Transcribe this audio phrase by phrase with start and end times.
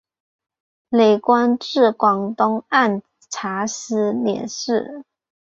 [0.89, 5.03] 累官至广东按察司佥事。